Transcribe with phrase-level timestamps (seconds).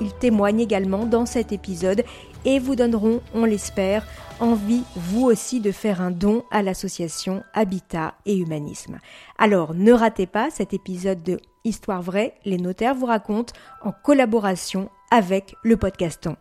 [0.00, 2.04] ils témoignent également dans cet épisode
[2.44, 4.06] et vous donneront, on l'espère,
[4.40, 8.98] envie vous aussi de faire un don à l'association Habitat et Humanisme.
[9.38, 14.88] Alors ne ratez pas cet épisode de Histoire vraie, les notaires vous racontent en collaboration
[15.10, 16.36] avec le podcaston.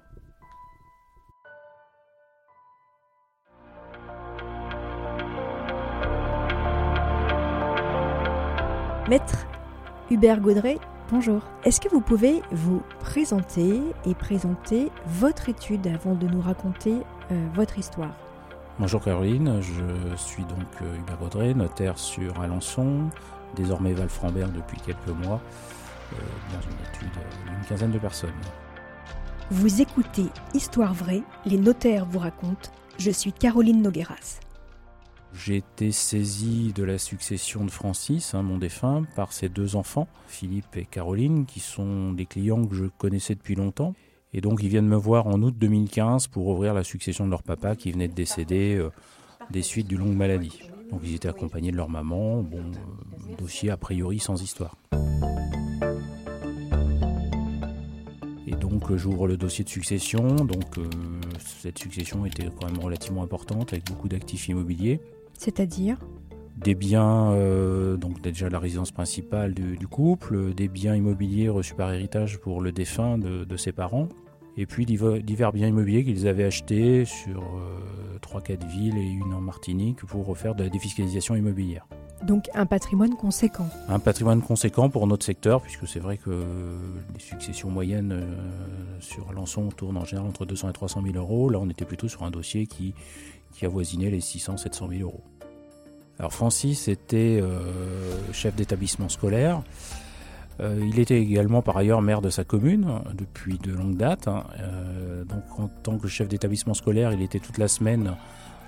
[9.09, 9.47] Maître
[10.09, 10.77] Hubert Gaudret
[11.09, 11.41] Bonjour.
[11.63, 16.95] Est-ce que vous pouvez vous présenter et présenter votre étude avant de nous raconter
[17.31, 18.13] euh, votre histoire?
[18.77, 23.09] Bonjour Caroline, je suis donc euh, Hubert Baudré, notaire sur Alençon,
[23.55, 25.39] désormais Val-Frambert depuis quelques mois,
[26.11, 26.17] euh,
[26.53, 28.29] dans une étude d'une quinzaine de personnes.
[29.49, 32.69] Vous écoutez Histoire vraie, les notaires vous racontent.
[32.97, 34.41] Je suis Caroline Nogueras.
[35.33, 40.07] J'ai été saisi de la succession de Francis, hein, mon défunt, par ses deux enfants,
[40.27, 43.93] Philippe et Caroline, qui sont des clients que je connaissais depuis longtemps.
[44.33, 47.43] Et donc ils viennent me voir en août 2015 pour ouvrir la succession de leur
[47.43, 48.89] papa qui venait de décéder euh,
[49.51, 50.61] des suites d'une longue maladie.
[50.91, 54.75] Donc ils étaient accompagnés de leur maman, bon, euh, dossier a priori sans histoire.
[58.45, 60.75] Et donc euh, j'ouvre le dossier de succession, donc
[61.39, 64.99] cette succession était quand même relativement importante avec beaucoup d'actifs immobiliers.
[65.37, 65.97] C'est-à-dire
[66.57, 71.93] des biens, euh, donc déjà la résidence principale du, couple, des biens immobiliers reçus par
[71.93, 74.09] héritage pour le défunt de, ses parents,
[74.57, 79.33] et puis divers, biens immobiliers qu'ils avaient achetés sur euh, trois, 4 villes et une
[79.33, 81.87] en Martinique pour refaire de la défiscalisation immobilière.
[82.25, 83.67] Donc un patrimoine conséquent.
[83.87, 86.31] Un patrimoine conséquent pour notre secteur, puisque c'est vrai que
[87.13, 91.51] les successions moyennes euh, sur Alençon tournent en général entre 200 et 300 000 euros.
[91.51, 92.95] Là, on était plutôt sur un dossier qui,
[93.53, 95.23] qui avoisinait les 600-700 000 euros.
[96.19, 97.59] Alors Francis était euh,
[98.33, 99.61] chef d'établissement scolaire.
[100.59, 104.27] Euh, il était également par ailleurs maire de sa commune depuis de longues dates.
[104.27, 104.45] Hein.
[104.59, 108.15] Euh, donc en tant que chef d'établissement scolaire, il était toute la semaine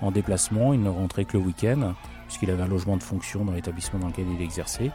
[0.00, 0.72] en déplacement.
[0.72, 1.94] Il ne rentrait que le week-end
[2.26, 4.92] puisqu'il avait un logement de fonction dans l'établissement dans lequel il exerçait.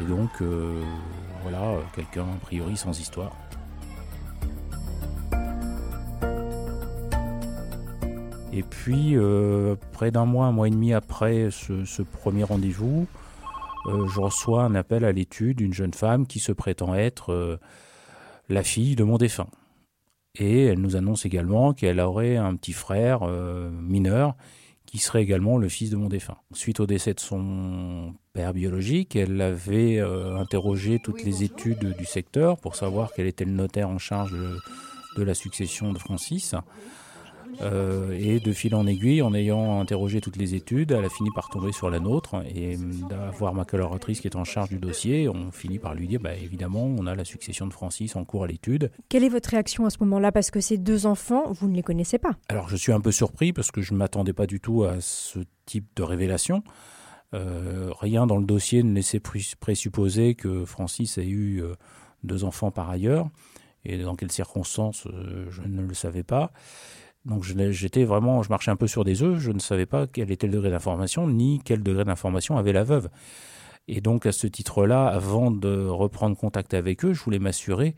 [0.00, 0.42] Et donc
[1.42, 3.30] voilà, quelqu'un a priori sans histoire.
[8.58, 13.06] Et puis, euh, près d'un mois, un mois et demi après ce, premier rendez-vous,
[13.86, 17.56] euh, je reçois un appel à l'étude d'une jeune femme qui se prétend être euh,
[18.48, 19.46] la fille de mon défunt.
[20.34, 23.20] Et elle nous annonce également qu'elle aurait un petit frère
[23.70, 24.34] mineur
[24.86, 26.38] qui serait également le fils de mon défunt.
[26.52, 32.58] Suite au décès de son père biologique, elle avait interrogé toutes les études du secteur
[32.58, 34.32] pour savoir quel était le notaire en charge
[35.16, 36.54] de la succession de Francis.
[37.60, 41.28] Euh, et de fil en aiguille, en ayant interrogé toutes les études, elle a fini
[41.34, 42.76] par tomber sur la nôtre et
[43.08, 46.34] d'avoir ma collaboratrice qui est en charge du dossier, on finit par lui dire bah,
[46.34, 48.92] évidemment, on a la succession de Francis en cours à l'étude.
[49.08, 50.30] Quelle est votre réaction à ce moment-là?
[50.30, 52.36] Parce que ces deux enfants, vous ne les connaissez pas.
[52.48, 55.00] Alors je suis un peu surpris parce que je ne m'attendais pas du tout à
[55.00, 56.62] ce type de révélation.
[57.34, 61.74] Euh, rien dans le dossier ne laissait présupposer que Francis ait eu euh,
[62.22, 63.28] deux enfants par ailleurs.
[63.84, 65.06] Et dans quelles circonstances,
[65.50, 66.52] je ne le savais pas.
[67.24, 70.30] Donc j'étais vraiment, je marchais un peu sur des œufs, je ne savais pas quel
[70.30, 73.08] était le degré d'information, ni quel degré d'information avait la veuve.
[73.86, 77.96] Et donc à ce titre-là, avant de reprendre contact avec eux, je voulais m'assurer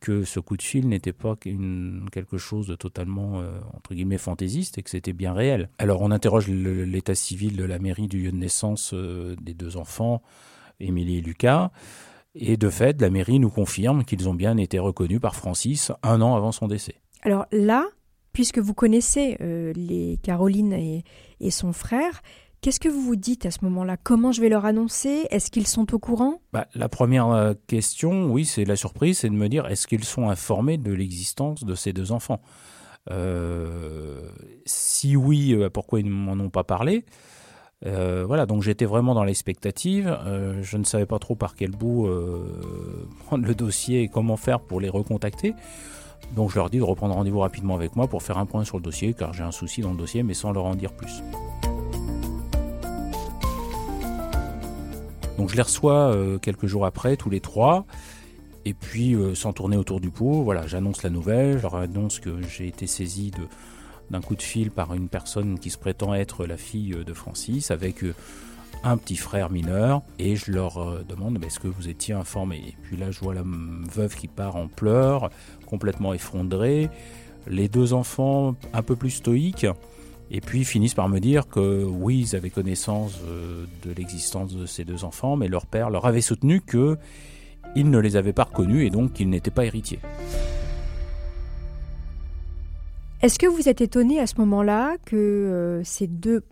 [0.00, 4.76] que ce coup de fil n'était pas quelque chose de totalement, euh, entre guillemets, fantaisiste
[4.76, 5.70] et que c'était bien réel.
[5.78, 9.76] Alors on interroge l'état civil de la mairie du lieu de naissance euh, des deux
[9.76, 10.22] enfants,
[10.78, 11.70] Émilie et Lucas.
[12.34, 16.20] Et de fait, la mairie nous confirme qu'ils ont bien été reconnus par Francis un
[16.20, 16.96] an avant son décès.
[17.22, 17.86] Alors là,
[18.34, 22.20] puisque vous connaissez euh, les Caroline et, son frère,
[22.60, 23.98] Qu'est-ce que vous vous dites à ce moment-là?
[23.98, 25.26] Comment je vais leur annoncer?
[25.28, 26.40] Est-ce qu'ils sont au courant?
[26.54, 30.02] Bah, La première euh, question, oui, c'est la surprise, c'est de me dire est-ce qu'ils
[30.04, 32.40] sont informés de l'existence de ces deux enfants?
[33.10, 34.30] Euh,
[34.64, 37.04] Si oui, pourquoi ils ne m'en ont pas parlé?
[37.82, 40.18] Voilà, donc j'étais vraiment dans l'expectative.
[40.62, 42.08] je ne savais pas trop par quel bout
[43.26, 45.54] prendre le dossier et comment faire pour les recontacter.
[46.34, 48.76] Donc je leur dis de reprendre rendez-vous rapidement avec moi pour faire un point sur
[48.76, 51.22] le dossier, car j'ai un souci dans le dossier, mais sans leur en dire plus.
[55.38, 57.86] Donc je les reçois euh, quelques jours après, tous les trois.
[58.66, 62.40] Et puis, sans tourner autour du pot, voilà, j'annonce la nouvelle, je leur annonce que
[62.48, 63.30] j'ai été saisi
[64.10, 67.70] d'un coup de fil par une personne qui se prétend être la fille de Francis,
[67.70, 68.02] avec
[68.84, 72.74] un petit frère mineur et je leur euh, demande est-ce que vous étiez informés Et
[72.82, 75.30] puis là je vois la veuve qui part en pleurs,
[75.66, 76.90] complètement effondrée,
[77.46, 79.66] les deux enfants un peu plus stoïques
[80.30, 84.66] et puis finissent par me dire que oui ils avaient connaissance euh, de l'existence de
[84.66, 86.98] ces deux enfants mais leur père leur avait soutenu que
[87.74, 89.98] il ne les avait pas reconnus et donc qu'ils n'étaient pas héritiers.
[93.22, 96.44] Est-ce que vous êtes étonné à ce moment-là que euh, ces deux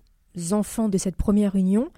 [0.52, 1.90] enfants de cette première union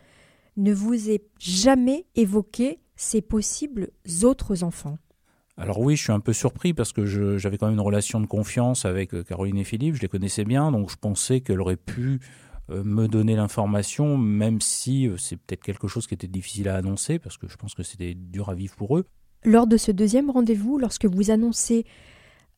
[0.57, 3.91] ne vous ait jamais évoqué ces possibles
[4.23, 4.99] autres enfants
[5.57, 7.07] alors oui, je suis un peu surpris parce que
[7.39, 10.45] j'avais quand même une relation de confiance avec euh, Caroline et Philippe, je les connaissais
[10.45, 12.19] bien, donc je pensais qu'elle aurait pu
[12.71, 16.77] euh, me donner l'information, même si euh, c'est peut-être quelque chose qui était difficile à
[16.77, 19.05] annoncer, parce que je pense que c'était dur à vivre pour eux.
[19.45, 21.85] Lors de ce deuxième rendez-vous, lorsque vous annoncez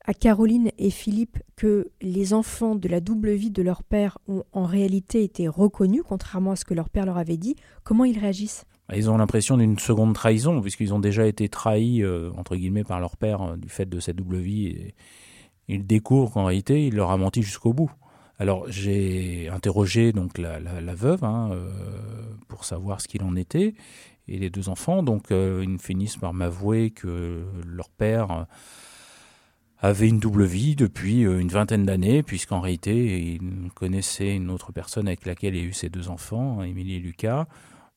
[0.07, 4.45] à Caroline et Philippe que les enfants de la double vie de leur père ont
[4.53, 8.19] en réalité été reconnus, contrairement à ce que leur père leur avait dit, comment ils
[8.19, 8.65] réagissent?
[8.95, 13.01] Ils ont l'impression d'une seconde trahison, puisqu'ils ont déjà été trahis, euh, entre guillemets, par
[13.01, 14.93] leur père euh, du fait de cette double vie.
[15.67, 17.91] Ils découvrent qu'en réalité, il leur a menti jusqu'au bout.
[18.39, 20.59] Alors j'ai interrogé donc la,
[20.95, 21.71] veuve hein, euh,
[22.49, 23.75] pour savoir ce qu'il en était
[24.29, 25.03] et les deux enfants.
[25.03, 28.47] Donc ils finissent par m'avouer que leur père
[29.79, 34.73] avait une double vie depuis euh, une vingtaine d'années, puisqu'en réalité, il connaissait une autre
[34.73, 37.47] personne avec laquelle il a eu ses deux enfants, Émilie et Lucas.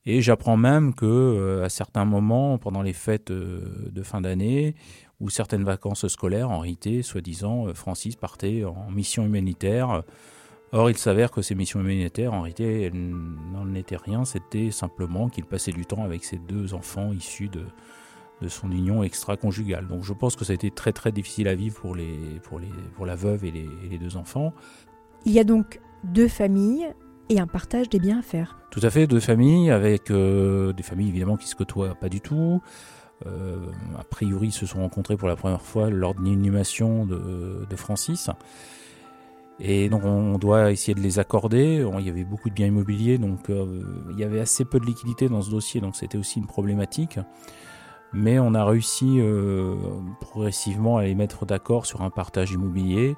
[0.06, 4.74] Et j'apprends même que euh, à certains moments, pendant les fêtes euh, de fin d'année
[5.20, 10.02] ou certaines vacances scolaires, en réalité, soi-disant, Francis partait en mission humanitaire.
[10.72, 14.24] Or, il s'avère que ces missions humanitaires, en réalité, n'en étaient rien.
[14.24, 17.66] C'était simplement qu'il passait du temps avec ses deux enfants issus de,
[18.40, 19.86] de son union extra-conjugale.
[19.86, 22.58] Donc je pense que ça a été très très difficile à vivre pour, les, pour,
[22.58, 24.54] les, pour la veuve et les, deux enfants.
[25.24, 26.88] Il y a donc deux familles
[27.28, 28.58] et un partage des biens à faire.
[28.70, 32.20] Tout à fait, deux familles avec euh, des familles évidemment qui se côtoient pas du
[32.20, 32.62] tout.
[33.26, 33.58] Euh,
[33.98, 37.76] a priori, ils se sont rencontrés pour la première fois lors de l'inhumation de, de,
[37.76, 38.30] Francis.
[39.58, 41.84] Et donc on doit essayer de les accorder.
[41.98, 44.86] Il y avait beaucoup de biens immobiliers, donc euh, il y avait assez peu de
[44.86, 47.18] liquidités dans ce dossier, donc c'était aussi une problématique
[48.12, 49.74] mais on a réussi euh,
[50.20, 53.16] progressivement à les mettre d'accord sur un partage immobilier.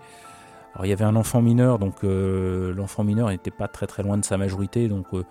[0.75, 4.03] Alors il y avait un enfant mineur, donc euh, l'enfant mineur n'était pas très très
[4.03, 5.25] loin de sa majorité, donc euh,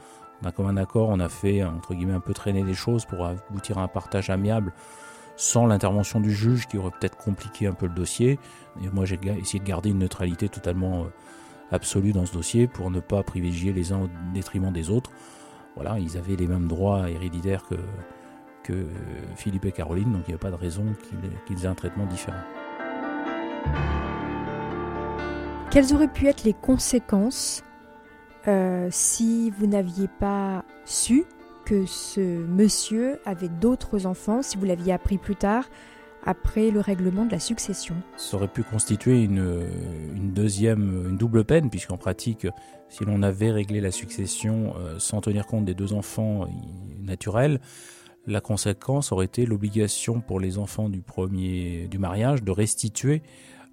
[0.44, 3.06] on a comme un accord, on a fait entre guillemets un peu traîner les choses
[3.06, 4.74] pour aboutir à un partage amiable
[5.36, 8.40] sans l'intervention du juge qui aurait peut-être compliqué un peu le dossier.
[8.84, 11.08] Et moi j'ai essayé de garder une neutralité totalement
[11.72, 15.12] absolue dans ce dossier pour ne pas privilégier les uns au détriment des autres.
[15.76, 17.76] Voilà, ils avaient les mêmes droits héréditaires que,
[18.64, 18.86] que
[19.36, 20.86] Philippe et Caroline, donc il n'y a pas de raison
[21.46, 22.42] qu'ils aient un traitement différent.
[25.72, 27.64] Quelles auraient pu être les conséquences
[28.48, 31.24] euh, si vous n'aviez pas su
[31.64, 35.70] que ce monsieur avait d'autres enfants, si vous l'aviez appris plus tard,
[36.26, 37.96] après le règlement de la succession?
[38.18, 39.64] Ça aurait pu constituer une,
[40.14, 42.48] une deuxième, une double peine, puisqu'en pratique,
[42.90, 46.48] si l'on avait réglé la succession euh, sans tenir compte des deux enfants
[47.00, 47.62] naturels,
[48.28, 53.24] la conséquence aurait été l'obligation pour les enfants du premier du mariage de restituer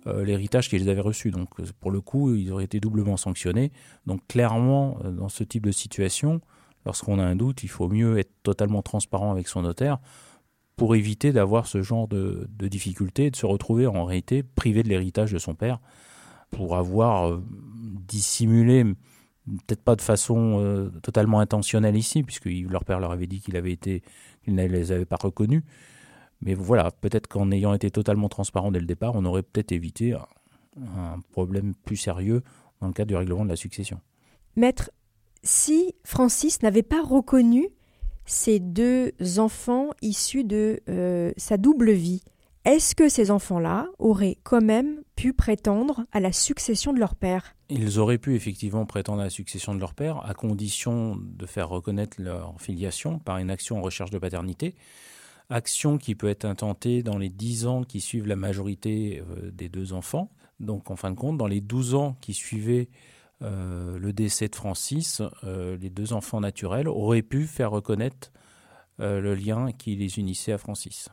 [0.06, 1.30] euh, l'héritage qu'ils avaient reçu.
[1.30, 1.48] Donc
[1.80, 3.72] pour le coup, ils auraient été doublement sanctionnés.
[4.06, 6.40] Donc clairement, euh, dans ce type de situation,
[6.86, 9.98] lorsqu'on a un doute, il faut mieux être totalement transparent avec son notaire
[10.76, 14.88] pour éviter d'avoir ce genre de, difficultés et de se retrouver en réalité privé de
[14.88, 15.80] l'héritage de son père
[16.50, 17.42] pour avoir euh,
[18.06, 18.84] dissimulé
[19.66, 23.72] peut-être pas de façon totalement intentionnelle ici, puisque leur père leur avait dit qu'il avait
[23.72, 24.02] été
[24.48, 25.62] il ne les avait pas reconnus.
[26.40, 30.14] Mais voilà, peut-être qu'en ayant été totalement transparent dès le départ, on aurait peut-être évité
[30.76, 32.42] un problème plus sérieux
[32.80, 34.00] dans le cadre du règlement de la succession.
[34.56, 34.90] Maître,
[35.42, 37.68] si Francis n'avait pas reconnu
[38.24, 42.22] ces deux enfants issus de euh, sa double vie,
[42.68, 47.56] est-ce que ces enfants-là auraient quand même pu prétendre à la succession de leur père?
[47.70, 51.70] Ils auraient pu effectivement prétendre à la succession de leur père, à condition de faire
[51.70, 54.74] reconnaître leur filiation par une action en recherche de paternité,
[55.48, 59.70] action qui peut être intentée dans les 10 ans qui suivent la majorité euh, des
[59.70, 60.30] deux enfants.
[60.60, 62.90] Donc en fin de compte, dans les 12 ans qui suivaient
[63.40, 68.30] euh, le décès de Francis, euh, les deux enfants naturels auraient pu faire reconnaître
[68.98, 71.08] le lien qui les unissait à Francis.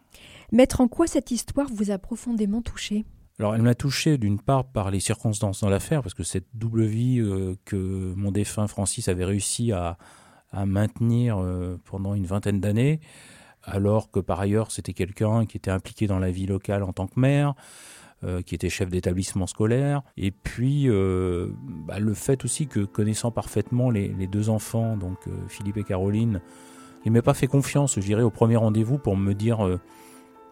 [0.52, 3.06] Mettre en quoi cette histoire vous a profondément touché?
[3.40, 6.86] Alors, elle m'a touché d'une part par les circonstances dans l'affaire, parce que cette double
[6.86, 9.98] vie euh, que mon défunt Francis avait réussi à,
[10.66, 13.02] maintenir euh, pendant une vingtaine d'années
[13.66, 17.08] alors que par ailleurs c'était quelqu'un qui était impliqué dans la vie locale en tant
[17.08, 17.56] que maire,
[18.24, 21.50] euh, qui était chef d'établissement scolaire, et puis euh,
[21.86, 26.42] bah, le fait aussi que connaissant parfaitement les, deux enfants, donc euh, Philippe et Caroline,
[27.06, 29.80] il m'a pas fait confiance, je dirais, au premier rendez-vous pour me dire,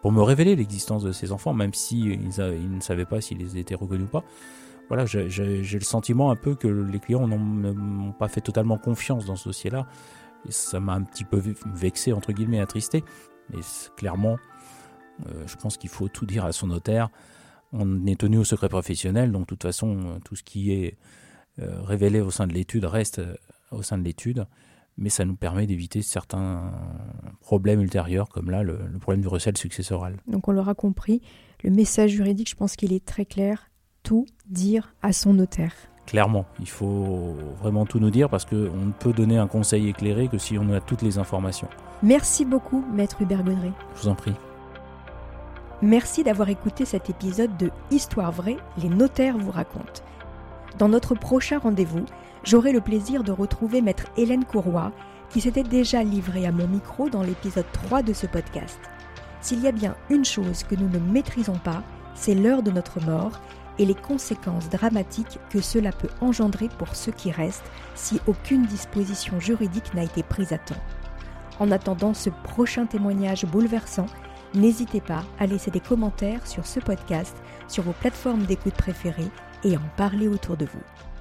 [0.02, 3.74] pour me révéler l'existence de ces enfants, même si ils, ne savaient pas s'ils étaient
[3.74, 4.24] reconnus ou pas.
[4.88, 9.36] Voilà, j'ai le sentiment un peu que les clients n'ont pas fait totalement confiance dans
[9.36, 9.86] ce dossier-là.
[10.48, 11.42] Ça m'a un petit peu
[11.74, 13.02] vexé, entre guillemets, attristé.
[13.50, 13.60] Mais
[13.96, 14.36] clairement,
[15.46, 17.10] je pense qu'il faut tout dire à son notaire
[17.74, 20.96] on est tenu au secret professionnel, donc de toute façon, euh, tout ce qui est
[21.58, 23.34] euh, révélé au sein de l'étude reste euh,
[23.72, 24.46] au sein de l'étude,
[24.96, 26.72] mais ça nous permet d'éviter certains
[27.40, 30.16] problèmes ultérieurs, comme là le, problème du recel successoral.
[30.26, 31.20] Donc on l'aura compris,
[31.62, 33.70] le message juridique, je pense qu'il est très clair,
[34.02, 35.74] tout dire à son notaire.
[36.06, 40.28] Clairement, il faut vraiment tout nous dire parce qu'on ne peut donner un conseil éclairé
[40.28, 41.68] que si on a toutes les informations.
[42.02, 43.72] Merci beaucoup, maître Hubert Godré.
[43.96, 44.34] Je vous en prie.
[45.80, 50.02] Merci d'avoir écouté cet épisode de Histoire vraie, les notaires vous racontent.
[50.78, 52.04] Dans notre prochain rendez-vous,
[52.42, 54.92] j'aurai le plaisir de retrouver maître Hélène Courroy,
[55.30, 58.78] qui s'était déjà livrée à mon micro dans l'épisode 3 de ce podcast.
[59.40, 61.82] S'il y a bien une chose que nous ne maîtrisons pas,
[62.14, 63.40] c'est l'heure de notre mort
[63.78, 69.38] et les conséquences dramatiques que cela peut engendrer pour ceux qui restent si aucune disposition
[69.40, 70.74] juridique n'a été prise à temps.
[71.60, 74.06] En attendant ce prochain témoignage bouleversant,
[74.54, 79.30] N'hésitez pas à laisser des commentaires sur ce podcast, sur vos plateformes d'écoute préférées
[79.64, 81.13] et en parler autour de vous.